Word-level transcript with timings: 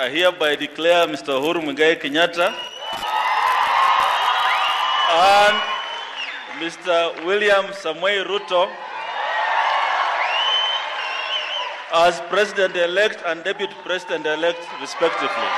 I 0.00 0.10
hereby 0.10 0.54
declare 0.54 1.08
Mr. 1.08 1.34
Uhuru 1.34 1.60
Muigai 1.60 2.00
Kenyatta 2.00 2.54
and 5.10 5.56
Mr. 6.62 7.26
William 7.26 7.64
Samoei 7.74 8.24
Ruto 8.24 8.70
as 11.92 12.20
President-elect 12.30 13.24
and 13.26 13.42
Deputy 13.42 13.74
President-elect, 13.84 14.60
respectively. 14.80 15.50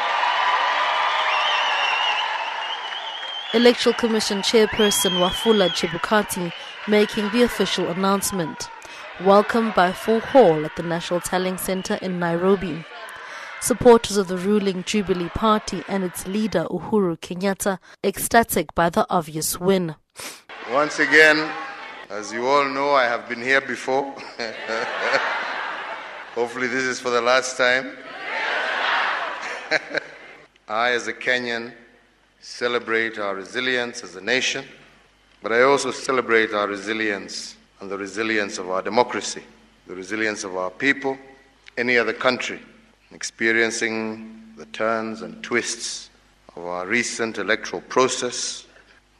Electoral 3.53 3.95
Commission 3.95 4.39
Chairperson 4.39 5.21
Wafula 5.21 5.69
Chebukati 5.69 6.51
making 6.89 7.29
the 7.33 7.43
official 7.43 7.89
announcement. 7.91 8.71
Welcomed 9.23 9.75
by 9.75 9.93
full 9.93 10.21
hall 10.21 10.65
at 10.65 10.77
the 10.77 10.83
National 10.83 11.21
Tallying 11.21 11.59
Center 11.59 11.99
in 12.01 12.19
Nairobi. 12.19 12.87
Supporters 13.63 14.17
of 14.17 14.29
the 14.29 14.39
ruling 14.39 14.85
Jubilee 14.85 15.29
Party 15.29 15.85
and 15.87 16.03
its 16.03 16.27
leader 16.27 16.65
Uhuru 16.71 17.19
Kenyatta 17.19 17.79
ecstatic 18.03 18.75
by 18.75 18.89
the 18.89 19.07
obvious 19.11 19.61
win. 19.61 19.97
Once 20.73 20.99
again, 20.99 21.47
as 22.09 22.33
you 22.33 22.47
all 22.47 22.65
know, 22.65 22.93
I 22.93 23.05
have 23.05 23.29
been 23.29 23.43
here 23.43 23.61
before. 23.61 24.15
Hopefully, 26.35 26.69
this 26.69 26.85
is 26.85 27.01
for 27.01 27.11
the 27.11 27.21
last 27.21 27.59
time. 27.59 27.99
I, 30.67 30.93
as 30.93 31.07
a 31.09 31.13
Kenyan, 31.13 31.75
celebrate 32.41 33.19
our 33.19 33.35
resilience 33.35 34.03
as 34.03 34.17
a 34.17 34.23
nation, 34.23 34.65
but 35.43 35.53
I 35.53 35.65
also 35.65 35.91
celebrate 35.91 36.55
our 36.55 36.67
resilience 36.67 37.57
and 37.81 37.91
the 37.91 37.99
resilience 37.99 38.57
of 38.57 38.71
our 38.71 38.81
democracy, 38.81 39.43
the 39.87 39.95
resilience 39.95 40.45
of 40.45 40.57
our 40.57 40.71
people, 40.71 41.19
any 41.77 41.99
other 41.99 42.15
country 42.15 42.59
experiencing 43.13 44.55
the 44.57 44.67
turns 44.67 45.23
and 45.23 45.43
twists 45.43 46.11
of 46.57 46.65
our 46.65 46.87
recent 46.87 47.39
electoral 47.39 47.83
process 47.83 48.67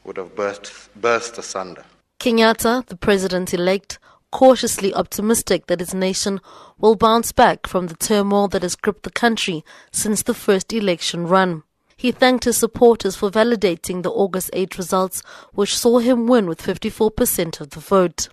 would 0.03 0.17
have 0.17 0.35
burst, 0.35 0.89
burst 0.95 1.37
asunder. 1.37 1.83
Kenyatta, 2.19 2.85
the 2.85 2.95
president 2.95 3.53
elect, 3.53 3.99
cautiously 4.31 4.93
optimistic 4.93 5.67
that 5.67 5.79
his 5.79 5.93
nation 5.93 6.39
will 6.77 6.95
bounce 6.95 7.31
back 7.31 7.67
from 7.67 7.87
the 7.87 7.95
turmoil 7.95 8.47
that 8.47 8.63
has 8.63 8.75
gripped 8.75 9.03
the 9.03 9.11
country 9.11 9.63
since 9.91 10.23
the 10.23 10.33
first 10.33 10.71
election 10.71 11.27
run. 11.27 11.63
He 11.97 12.11
thanked 12.11 12.45
his 12.45 12.57
supporters 12.57 13.15
for 13.15 13.29
validating 13.29 14.01
the 14.01 14.09
August 14.09 14.49
8 14.53 14.77
results, 14.77 15.21
which 15.53 15.77
saw 15.77 15.99
him 15.99 16.25
win 16.25 16.47
with 16.47 16.61
54% 16.61 17.61
of 17.61 17.71
the 17.71 17.79
vote. 17.79 18.29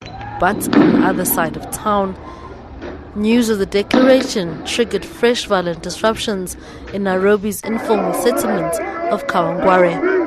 But 0.00 0.76
on 0.76 1.00
the 1.00 1.06
other 1.06 1.24
side 1.24 1.56
of 1.56 1.70
town, 1.70 2.14
news 3.16 3.48
of 3.48 3.58
the 3.58 3.66
declaration 3.66 4.64
triggered 4.64 5.04
fresh 5.04 5.46
violent 5.46 5.82
disruptions 5.82 6.56
in 6.92 7.02
Nairobi's 7.02 7.60
informal 7.62 8.14
settlement 8.14 8.74
of 9.12 9.26
Kawangware. 9.26 10.18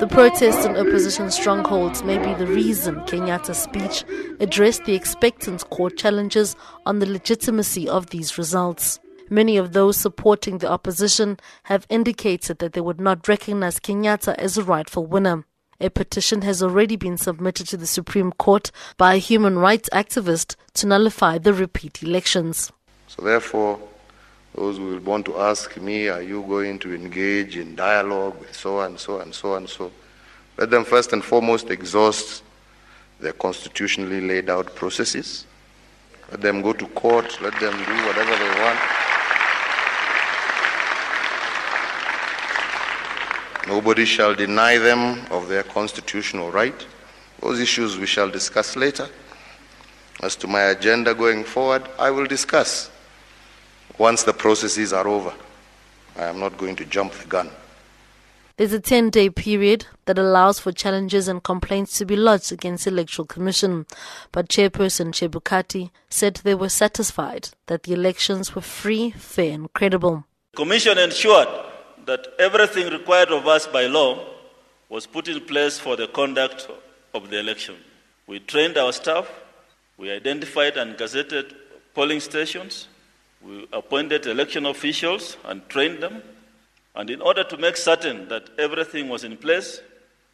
The 0.00 0.08
protests 0.08 0.64
and 0.64 0.76
opposition 0.76 1.30
strongholds 1.30 2.02
may 2.02 2.18
be 2.18 2.34
the 2.34 2.46
reason 2.46 2.96
Kenyatta's 3.02 3.58
speech 3.58 4.04
addressed 4.40 4.84
the 4.84 4.94
expectant 4.94 5.68
court 5.70 5.96
challenges 5.96 6.56
on 6.86 6.98
the 6.98 7.06
legitimacy 7.06 7.88
of 7.88 8.10
these 8.10 8.36
results. 8.36 8.98
Many 9.30 9.56
of 9.56 9.72
those 9.72 9.96
supporting 9.96 10.58
the 10.58 10.70
opposition 10.70 11.38
have 11.62 11.86
indicated 11.88 12.58
that 12.58 12.72
they 12.72 12.80
would 12.80 13.00
not 13.00 13.28
recognize 13.28 13.78
Kenyatta 13.78 14.34
as 14.34 14.58
a 14.58 14.64
rightful 14.64 15.06
winner. 15.06 15.44
A 15.82 15.90
petition 15.90 16.42
has 16.42 16.62
already 16.62 16.94
been 16.94 17.18
submitted 17.18 17.66
to 17.66 17.76
the 17.76 17.88
Supreme 17.88 18.30
Court 18.30 18.70
by 18.96 19.14
a 19.14 19.18
human 19.18 19.58
rights 19.58 19.88
activist 19.92 20.54
to 20.74 20.86
nullify 20.86 21.38
the 21.38 21.52
repeat 21.52 22.04
elections. 22.04 22.70
So, 23.08 23.22
therefore, 23.22 23.80
those 24.54 24.76
who 24.76 24.84
will 24.84 25.00
want 25.00 25.26
to 25.26 25.36
ask 25.38 25.76
me, 25.76 26.06
are 26.06 26.22
you 26.22 26.42
going 26.42 26.78
to 26.78 26.94
engage 26.94 27.56
in 27.56 27.74
dialogue 27.74 28.38
with 28.38 28.54
so 28.54 28.78
and 28.78 28.96
so 28.96 29.18
and 29.18 29.34
so 29.34 29.56
and 29.56 29.68
so? 29.68 29.90
Let 30.56 30.70
them 30.70 30.84
first 30.84 31.12
and 31.12 31.24
foremost 31.24 31.68
exhaust 31.68 32.44
their 33.18 33.32
constitutionally 33.32 34.20
laid 34.20 34.48
out 34.48 34.76
processes. 34.76 35.46
Let 36.30 36.42
them 36.42 36.62
go 36.62 36.74
to 36.74 36.86
court, 36.90 37.40
let 37.42 37.58
them 37.58 37.76
do 37.76 38.06
whatever 38.06 38.36
they 38.36 38.60
want. 38.62 39.01
Nobody 43.66 44.04
shall 44.04 44.34
deny 44.34 44.78
them 44.78 45.24
of 45.30 45.48
their 45.48 45.62
constitutional 45.62 46.50
right. 46.50 46.86
Those 47.40 47.60
issues 47.60 47.96
we 47.96 48.06
shall 48.06 48.28
discuss 48.28 48.76
later. 48.76 49.08
As 50.22 50.36
to 50.36 50.46
my 50.46 50.62
agenda 50.62 51.14
going 51.14 51.44
forward, 51.44 51.82
I 51.98 52.10
will 52.10 52.26
discuss 52.26 52.90
once 53.98 54.24
the 54.24 54.32
processes 54.32 54.92
are 54.92 55.06
over. 55.06 55.32
I 56.16 56.24
am 56.24 56.38
not 56.38 56.58
going 56.58 56.76
to 56.76 56.84
jump 56.84 57.12
the 57.12 57.26
gun. 57.26 57.50
There's 58.56 58.72
a 58.72 58.80
10 58.80 59.10
day 59.10 59.30
period 59.30 59.86
that 60.04 60.18
allows 60.18 60.60
for 60.60 60.72
challenges 60.72 61.26
and 61.26 61.42
complaints 61.42 61.98
to 61.98 62.04
be 62.04 62.16
lodged 62.16 62.52
against 62.52 62.84
the 62.84 62.90
Electoral 62.90 63.26
Commission. 63.26 63.86
But 64.30 64.48
Chairperson 64.48 65.12
Chebukati 65.12 65.90
said 66.10 66.36
they 66.36 66.54
were 66.54 66.68
satisfied 66.68 67.48
that 67.66 67.84
the 67.84 67.94
elections 67.94 68.54
were 68.54 68.60
free, 68.60 69.10
fair, 69.12 69.52
and 69.52 69.72
credible. 69.72 70.26
The 70.52 70.58
Commission 70.58 70.98
ensured 70.98 71.48
that 72.06 72.26
everything 72.38 72.90
required 72.90 73.30
of 73.30 73.46
us 73.46 73.66
by 73.66 73.86
law 73.86 74.24
was 74.88 75.06
put 75.06 75.28
in 75.28 75.40
place 75.40 75.78
for 75.78 75.96
the 75.96 76.06
conduct 76.08 76.68
of 77.14 77.30
the 77.30 77.38
election. 77.38 77.76
We 78.26 78.40
trained 78.40 78.76
our 78.76 78.92
staff, 78.92 79.30
we 79.96 80.10
identified 80.10 80.76
and 80.76 80.96
gazetted 80.96 81.54
polling 81.94 82.20
stations, 82.20 82.88
we 83.42 83.66
appointed 83.72 84.26
election 84.26 84.66
officials 84.66 85.36
and 85.44 85.68
trained 85.68 86.02
them. 86.02 86.22
And 86.94 87.08
in 87.10 87.22
order 87.22 87.42
to 87.44 87.56
make 87.56 87.76
certain 87.76 88.28
that 88.28 88.50
everything 88.58 89.08
was 89.08 89.24
in 89.24 89.36
place, 89.36 89.80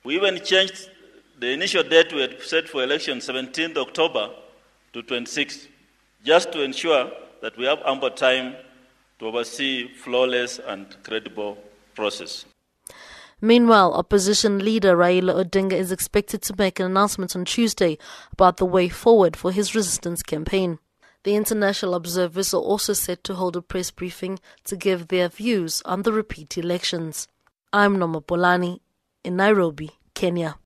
we 0.05 0.17
even 0.17 0.43
changed 0.45 0.91
the 1.39 1.51
initial 1.51 1.83
date 1.83 2.13
we 2.13 2.21
had 2.21 2.43
set 2.43 2.69
for 2.69 2.83
election, 2.83 3.19
17th 3.19 3.77
October, 3.77 4.31
to 4.93 5.03
26th, 5.03 5.69
just 6.25 6.53
to 6.53 6.63
ensure 6.63 7.11
that 7.43 7.57
we 7.57 7.65
have 7.65 7.79
ample 7.87 8.11
time 8.11 8.57
to 9.19 9.27
oversee 9.27 9.89
flawless 9.89 10.59
and 10.59 10.97
credible 11.03 11.59
process. 11.95 12.45
Meanwhile, 13.41 13.95
opposition 13.95 14.59
leader 14.59 14.97
Raila 14.97 15.45
Odinga 15.45 15.75
is 15.75 15.93
expected 15.93 16.43
to 16.43 16.55
make 16.59 16.81
an 16.81 16.87
announcement 16.87 17.37
on 17.37 17.45
Tuesday 17.45 17.97
about 18.33 18.57
the 18.57 18.67
way 18.67 18.89
forward 18.89 19.37
for 19.37 19.53
his 19.53 19.75
resistance 19.75 20.23
campaign. 20.23 20.79
The 21.25 21.37
international 21.37 21.95
observers 21.95 22.53
are 22.53 22.61
also 22.61 22.93
set 22.93 23.23
to 23.25 23.35
hold 23.35 23.57
a 23.57 23.63
press 23.63 23.91
briefing 23.91 24.39
to 24.65 24.77
give 24.77 25.09
their 25.09 25.29
views 25.29 25.83
on 25.85 26.03
the 26.03 26.13
repeat 26.13 26.59
elections. 26.59 27.29
I'm 27.73 27.99
Noma 27.99 28.21
Bolani 28.21 28.81
in 29.25 29.37
Nairobi, 29.37 29.91
Kenya. 30.15 30.59